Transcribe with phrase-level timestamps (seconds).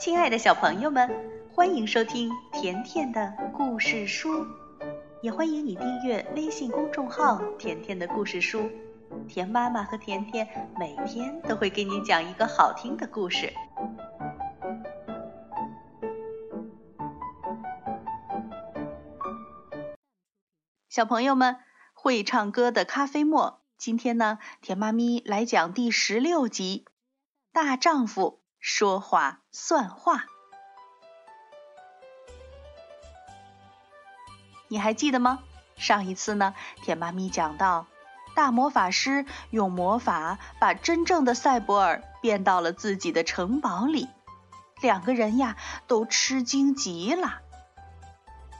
[0.00, 1.10] 亲爱的小朋友们，
[1.52, 4.46] 欢迎收听甜甜的故事书，
[5.20, 8.70] 也欢迎你订阅微信公众号“甜甜的故事书”。
[9.28, 10.48] 甜妈妈和甜甜
[10.78, 13.52] 每天都会给你讲一个好听的故事。
[20.88, 21.58] 小朋友们，
[21.92, 26.86] 会唱歌的咖啡沫，今天呢，甜妈咪来讲第十六集
[27.52, 28.38] 《大丈夫》。
[28.60, 30.26] 说话算话，
[34.68, 35.38] 你还记得吗？
[35.78, 37.86] 上一次呢，甜妈咪讲到，
[38.34, 44.10] 大魔法师用魔法把真正的赛博尔变到了自己的城堡里，
[44.82, 47.40] 两个人呀都吃惊极了。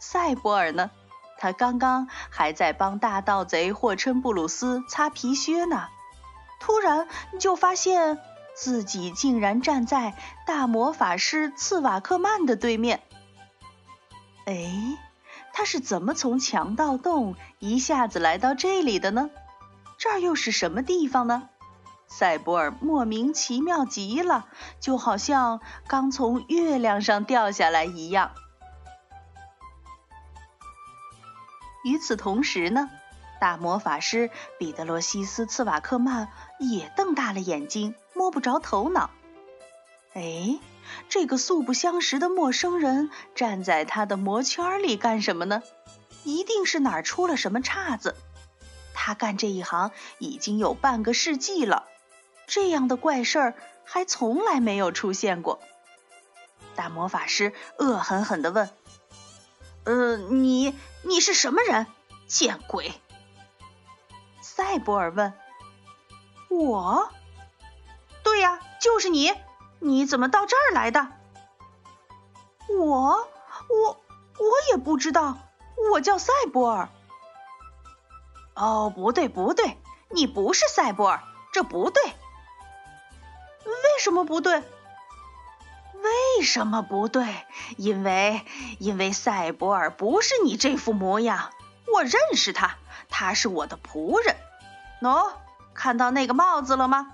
[0.00, 0.90] 赛博尔呢，
[1.38, 5.88] 他刚刚还在帮大盗贼霍琛布鲁斯擦皮靴呢，
[6.58, 7.06] 突然
[7.38, 8.18] 就发现。
[8.54, 10.14] 自己竟然站在
[10.46, 13.02] 大魔法师茨瓦克曼的对面。
[14.46, 14.98] 哎，
[15.52, 19.30] 他是怎么从强盗洞一下子来到这里的呢？
[19.98, 21.48] 这儿又是什么地方呢？
[22.06, 24.46] 赛博尔莫名其妙极了，
[24.78, 28.32] 就好像刚从月亮上掉下来一样。
[31.82, 32.90] 与此同时呢？
[33.44, 39.10] 大魔法师彼得罗西斯·茨瓦克曼也瞪大了眼睛，摸不着头脑。
[40.14, 40.58] 哎，
[41.10, 45.62] 这个素不相识的陌生人站在他的魔圈里干什么呢？
[46.22, 48.16] 一定是哪儿出了什么岔子。
[48.94, 51.84] 他干这一行已经有半个世纪了，
[52.46, 55.60] 这样的怪事儿还从来没有出现过。
[56.74, 58.70] 大魔法师恶狠狠地问
[59.84, 61.86] ：“呃，你你是什么人？
[62.26, 62.90] 见鬼！”
[64.56, 65.32] 赛博尔问
[66.48, 67.10] ：“我？
[68.22, 69.32] 对呀，就是你。
[69.80, 71.08] 你怎么到这儿来的
[72.70, 73.28] ？”“我？
[73.68, 74.00] 我？
[74.38, 75.38] 我也不知道。
[75.90, 76.88] 我叫赛博尔。
[78.54, 79.76] ”“哦，不对，不对，
[80.10, 82.00] 你不是赛博尔，这不对。
[82.04, 84.60] 为什么不对？
[84.60, 87.26] 为什么不对？
[87.76, 88.46] 因为，
[88.78, 91.50] 因为赛博尔不是你这副模样。
[91.92, 92.76] 我认识他，
[93.08, 94.36] 他是我的仆人。”
[95.04, 95.32] 喏，
[95.74, 97.10] 看到那个帽子了吗？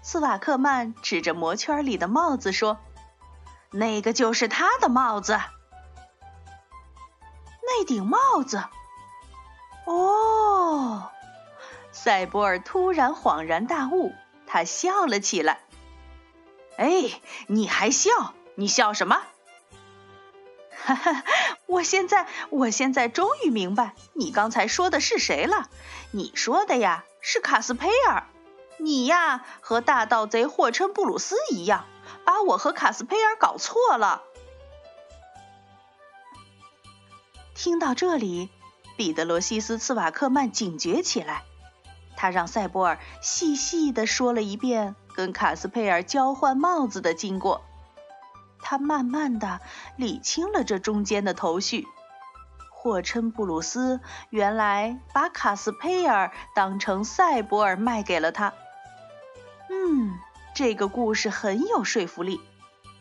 [0.00, 2.78] 斯瓦克曼指着魔圈里的帽子说
[3.70, 5.38] ：“那个就是他的帽子。
[7.60, 8.64] 那顶帽子。”
[9.84, 11.10] 哦，
[11.92, 14.14] 赛博尔突然恍然大悟，
[14.46, 15.60] 他笑了起来。
[16.78, 18.10] 哎，你还笑？
[18.54, 19.20] 你笑什么？
[20.86, 21.24] 哈哈，
[21.66, 25.68] 我现在，我现在终于明白你刚才说的是谁了。
[26.12, 28.28] 你说的呀，是卡斯佩尔。
[28.78, 31.86] 你呀，和大盗贼霍琛布鲁斯一样，
[32.24, 34.22] 把我和卡斯佩尔搞错了。
[37.56, 38.50] 听到这里，
[38.96, 41.42] 彼得罗西斯茨瓦克曼警觉起来，
[42.16, 47.62] 他让塞博尔细细的说了一遍跟卡斯佩尔交换帽子的经过。
[48.68, 49.60] 他慢慢的
[49.94, 51.86] 理清了这中间的头绪。
[52.68, 58.54] 霍琛布鲁斯原来把卡斯佩尔当成赛博尔卖给了他。
[59.70, 60.18] 嗯，
[60.52, 62.40] 这个故事很有说服力，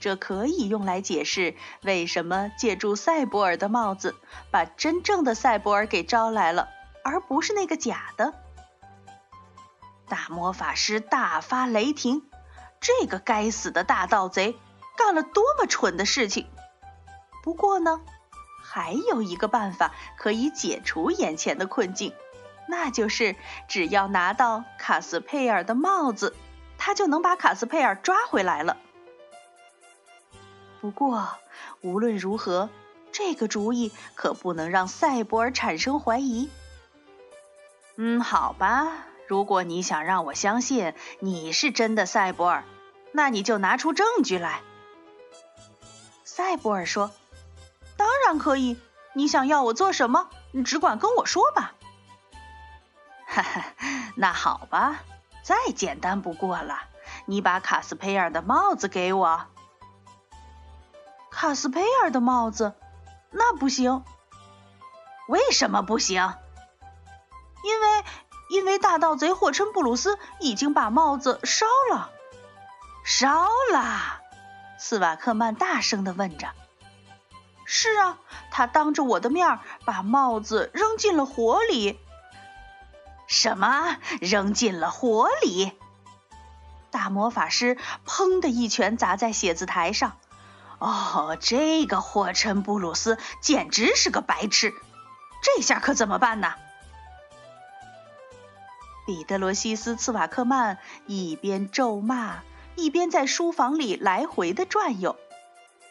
[0.00, 4.14] 这可以用来解释为什么借助赛博尔的帽子
[4.50, 6.68] 把真正的赛博尔给招来了，
[7.02, 8.34] 而不是那个假的。
[10.08, 12.22] 大魔法师大发雷霆，
[12.82, 14.58] 这个该死的大盗贼！
[14.96, 16.46] 干了多么蠢的事情！
[17.42, 18.00] 不过呢，
[18.62, 22.14] 还有一个办法可以解除眼前的困境，
[22.68, 23.36] 那就是
[23.68, 26.34] 只要拿到卡斯佩尔的帽子，
[26.78, 28.76] 他就能把卡斯佩尔抓回来了。
[30.80, 31.28] 不过
[31.80, 32.70] 无论如何，
[33.12, 36.48] 这个主意可不能让赛博尔产生怀疑。
[37.96, 42.64] 嗯，好吧，如果你想让我相信你是真的赛博尔，
[43.12, 44.62] 那你就拿出证据来。
[46.36, 47.12] 赛博尔说
[47.96, 48.76] ：“当然可以，
[49.12, 50.28] 你想要我做什么？
[50.50, 51.74] 你只管跟我说吧。”
[53.24, 53.64] 哈哈，
[54.16, 55.04] 那好吧，
[55.44, 56.82] 再简单不过了。
[57.26, 59.42] 你把卡斯佩尔的帽子给我。
[61.30, 62.74] 卡斯佩尔的帽子？
[63.30, 64.02] 那不行。
[65.28, 66.34] 为什么不行？
[67.62, 68.04] 因为，
[68.50, 72.10] 因为大盗贼霍琛布鲁斯已经把帽子烧了。
[73.04, 74.13] 烧了。
[74.84, 76.48] 斯瓦克曼大声的问着
[77.64, 78.18] ：“是啊，
[78.50, 81.98] 他当着我的面把帽子扔进了火里。
[83.26, 83.96] 什么？
[84.20, 85.72] 扔进了火里？
[86.90, 90.18] 大魔法师砰的一拳砸在写字台上。
[90.78, 94.74] 哦，这个霍琛布鲁斯简直是个白痴！
[95.40, 96.52] 这下可怎么办呢？
[99.06, 100.76] 彼得罗西斯·茨瓦克曼
[101.06, 102.42] 一边咒骂，
[102.76, 105.16] 一边在书房里来回的转悠。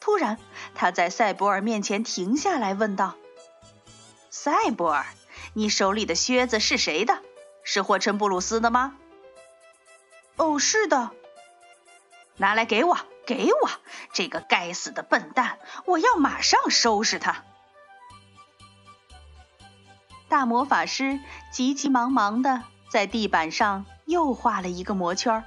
[0.00, 0.38] 突然，
[0.74, 3.16] 他在赛博尔面前停下来，问道
[4.30, 5.04] ：“赛博尔，
[5.52, 7.18] 你手里的靴子是谁的？
[7.62, 8.96] 是霍琛布鲁斯的吗
[10.36, 11.10] ？”“哦，是的。
[12.38, 12.96] ”“拿来给我，
[13.26, 13.70] 给我！
[14.14, 17.44] 这个该死的笨蛋，我要马上收拾他！”
[20.30, 21.20] 大魔法师
[21.52, 25.44] 急急忙忙的在地板上又画了一个魔圈，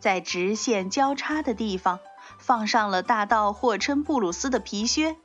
[0.00, 2.00] 在直线交叉的地方。
[2.38, 5.16] 放上了大盗霍琛布鲁斯的皮靴，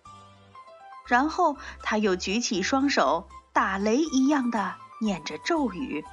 [1.07, 6.03] 然后他又举起双手，打雷一样的念着咒语：“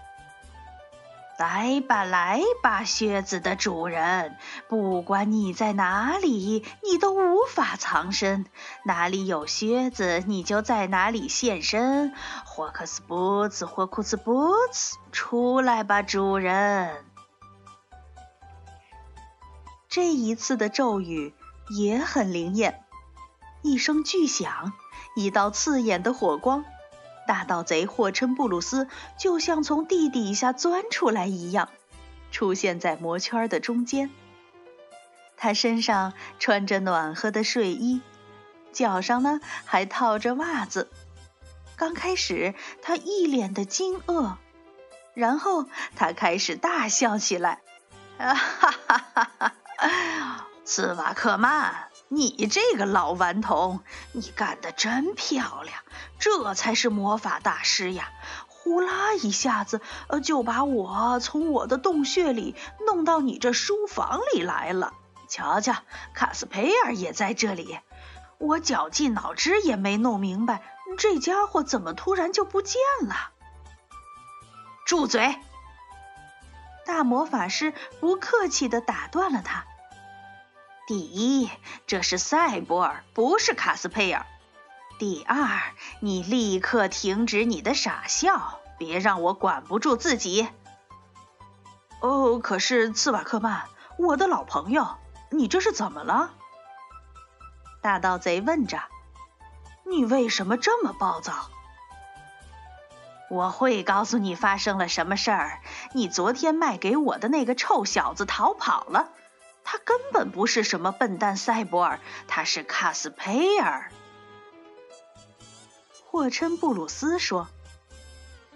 [1.41, 4.37] 来吧，来吧，靴子的主人，
[4.69, 8.47] 不管你在哪里，你都无法藏身。
[8.85, 12.13] 哪里有靴子，你就在哪里现身。
[12.45, 17.05] 霍克斯布茨，霍库斯布茨，出来吧，主人。”
[19.93, 21.35] 这一次的咒语
[21.69, 22.83] 也很灵验，
[23.61, 24.73] 一声巨响，
[25.15, 26.65] 一道刺眼的火光，
[27.29, 31.69] 大盗贼霍琛布鲁斯就像从地底下钻出来一样，
[32.31, 34.09] 出现在魔圈的中间。
[35.37, 38.01] 他身上穿着暖和的睡衣，
[38.73, 40.91] 脚上呢还套着袜子。
[41.77, 44.37] 刚开始他一脸的惊愕，
[45.13, 47.61] 然后他开始大笑起来，
[48.17, 49.55] 啊哈哈哈哈！
[49.83, 53.81] 哎 呀斯瓦克曼，你这个老顽童，
[54.13, 55.77] 你干得真漂亮！
[56.21, 58.09] 这才是魔法大师呀！
[58.47, 62.55] 呼啦一下子，呃，就把我从我的洞穴里
[62.87, 64.95] 弄到你这书房里来了。
[65.29, 65.75] 瞧瞧，
[66.15, 67.81] 卡斯佩尔也在这里。
[68.39, 70.63] 我绞尽脑汁也没弄明白，
[70.97, 73.15] 这家伙怎么突然就不见了？
[74.87, 75.41] 住嘴！
[76.87, 79.65] 大魔法师不客气地打断了他。
[80.93, 81.49] 第一，
[81.87, 84.27] 这是赛博尔，不是卡斯佩尔。
[84.99, 85.63] 第二，
[86.01, 90.47] 你立刻停止你的傻笑，别让我管不住自己。
[92.01, 93.63] 哦，可是茨瓦克曼，
[93.97, 94.99] 我的老朋友，
[95.31, 96.35] 你这是怎么了？
[97.81, 98.83] 大盗贼问着。
[99.87, 101.49] 你为什么这么暴躁？
[103.31, 105.61] 我会告诉你发生了什么事儿。
[105.95, 109.09] 你昨天卖给我的那个臭小子逃跑了。
[109.65, 113.91] 他根本不是什么笨蛋赛博尔，他是卡斯佩尔。
[116.05, 117.49] 霍琛布鲁斯说：“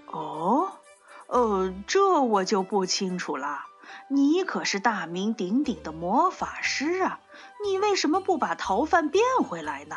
[0.07, 0.73] 哦，
[1.27, 3.65] 呃，这我就不清楚了。
[4.09, 7.21] 你可是大名鼎鼎的魔法师啊，
[7.65, 9.97] 你为什么不把逃犯变回来呢？”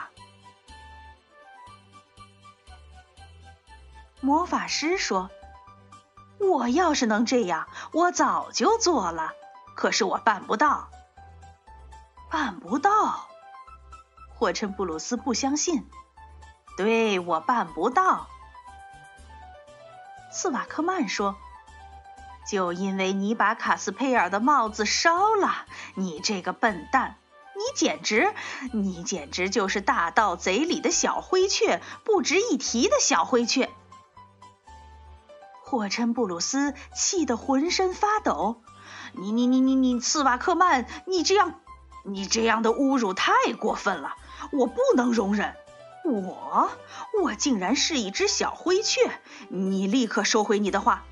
[4.22, 5.30] 魔法师说
[6.40, 9.34] ：“我要是能这样，我早就做了。
[9.76, 10.90] 可是我办不到。”
[12.30, 13.28] 办不到，
[14.36, 15.88] 霍琛布鲁斯不相信。
[16.78, 18.28] 对我办不到。
[20.32, 21.36] 斯瓦克曼说
[22.48, 27.18] ：“就因为你把卡斯佩尔的帽子烧了，你这个笨蛋，
[27.56, 28.34] 你简直，
[28.72, 33.70] 你简直就是大盗贼里的小灰雀，不值一提的小灰雀。”
[35.66, 38.62] 霍琛布鲁斯气得浑身发抖。
[39.14, 41.60] 你你你你你，斯瓦克曼，你这样。
[42.10, 44.16] 你这样的侮辱太过分了，
[44.52, 45.56] 我不能容忍。
[46.06, 46.72] 我，
[47.22, 49.20] 我竟然是一只小灰雀！
[49.50, 51.06] 你立刻收回你的话，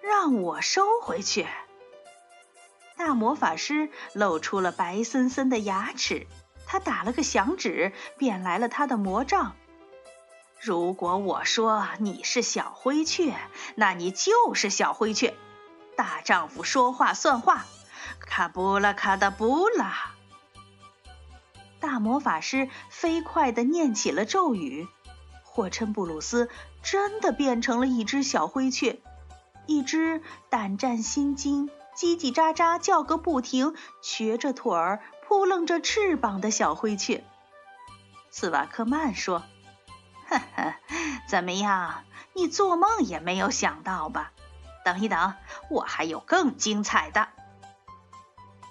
[0.00, 1.46] 让我收回去。
[2.96, 6.26] 大魔法师露出了白森森的牙齿，
[6.66, 9.54] 他打了个响指，变来了他的魔杖。
[10.60, 13.34] 如果我说你是小灰雀，
[13.74, 15.34] 那你就是小灰雀。
[15.96, 17.66] 大丈夫说话算话。
[18.20, 20.12] 卡布拉卡达布拉！
[21.80, 24.86] 大魔法师飞快地念起了咒语，
[25.44, 26.48] 霍琛布鲁斯
[26.82, 29.00] 真的变成了一只小灰雀，
[29.66, 37.24] 一只胆战心惊、叽叽喳喳叫个不停、瘸着腿儿、扑棱着翅膀的小灰雀。
[38.30, 39.42] 斯瓦克曼说
[40.28, 40.74] ：“呵呵，
[41.28, 42.04] 怎么样？
[42.34, 44.32] 你做梦也没有想到吧？
[44.84, 45.34] 等一等，
[45.70, 47.28] 我还有更精彩的。”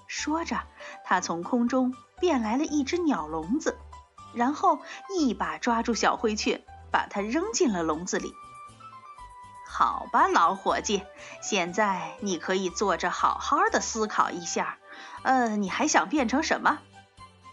[0.08, 0.62] 说着，
[1.04, 3.78] 他从空中变来了一只鸟笼子，
[4.34, 4.80] 然后
[5.16, 8.32] 一把抓住小灰雀，把它扔进了笼子里。
[9.68, 11.04] 好吧，老伙计，
[11.42, 14.78] 现在你可以坐着好好的思考一下。
[15.22, 16.78] 呃，你还想变成什么？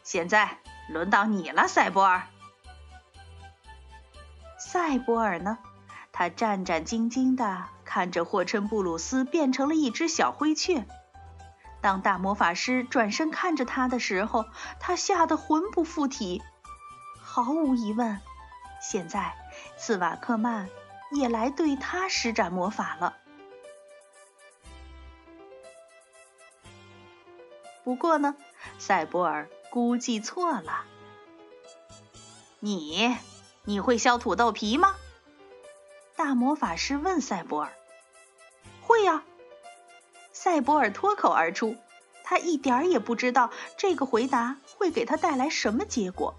[0.02, 0.60] 现在
[0.90, 2.24] 轮到你了，赛博尔。
[4.58, 5.58] 赛博尔呢？
[6.14, 10.88] 他战战兢兢地看着霍琛布鲁斯变成了一只小灰雀。
[11.86, 14.46] 当大魔法师转身看着他的时候，
[14.80, 16.42] 他吓得魂不附体。
[17.22, 18.20] 毫无疑问，
[18.82, 19.36] 现在
[19.77, 20.68] 茨瓦克曼
[21.12, 23.15] 也来对他施展魔法了。
[27.84, 28.36] 不过呢，
[28.80, 30.86] 赛博尔估计错了。
[32.62, 33.15] 你，
[33.63, 34.96] 你会削土豆皮吗？
[36.15, 37.72] 大魔法师问赛博尔
[38.82, 39.24] ：“会呀。”
[40.46, 41.75] 赛博尔脱口而出。
[42.24, 46.36] 他一点儿也不知道这个回答会给他带来什么结果。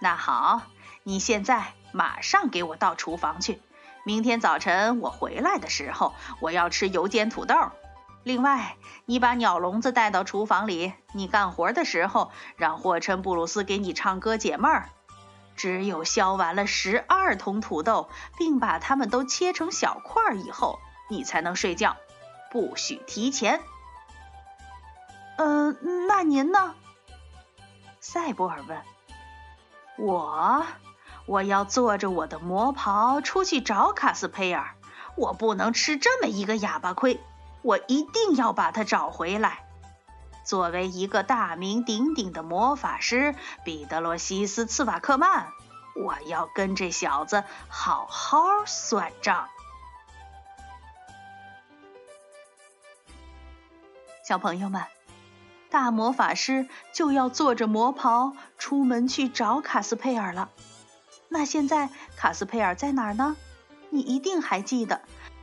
[0.00, 0.62] 那好，
[1.04, 3.62] 你现在马上给我到厨房去。
[4.04, 7.54] 明天早晨我回来的时候，我要吃油煎土豆。
[8.24, 10.92] 另外，你把鸟笼子带到厨房里。
[11.12, 14.88] 你干活的时候，让霍琛布鲁斯给你唱歌解闷儿。
[15.54, 21.96] 只有削完了十二桶土豆，并把它们都切成小块儿以后，你才能睡觉，
[22.50, 23.60] 不许提前。
[25.36, 26.74] 嗯，那您呢？
[28.00, 28.78] 赛博尔问。
[29.96, 30.64] 我，
[31.26, 34.74] 我要坐着我的魔袍出去找卡斯佩尔。
[35.16, 37.20] 我不能吃这么一个哑巴亏，
[37.62, 39.64] 我一定要把他找回来。
[40.44, 45.48] 作为一个大名鼎鼎的魔法师，彼得罗西斯·茨瓦克曼，
[45.94, 49.48] 我要跟这小子好好算账。
[54.30, 54.84] 小朋友们，
[55.70, 60.50] 大魔法师就要坐着魔袍出门去找卡斯佩尔了。
[61.28, 63.36] 那现在卡斯佩尔在哪儿呢？
[63.88, 65.00] 你一定还记得，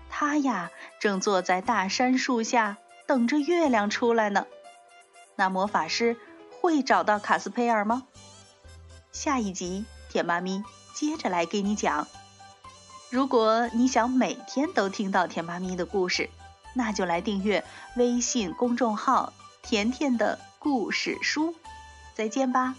[0.09, 4.45] 他呀正坐在大杉树下等着月亮出来呢。
[5.35, 6.15] 那魔法师
[6.61, 8.03] 会找到卡斯佩尔吗？
[9.11, 10.63] 下一集甜妈咪
[10.93, 12.07] 接着来给你讲。
[13.09, 16.29] 如果你想每天都听到甜妈咪的故事，
[16.77, 17.65] 那就来订阅
[17.95, 21.55] 微信公众号“甜甜的故事书”。
[22.15, 22.75] 再见吧。